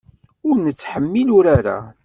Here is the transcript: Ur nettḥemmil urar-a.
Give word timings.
Ur 0.47 0.55
nettḥemmil 0.65 1.29
urar-a. 1.37 1.77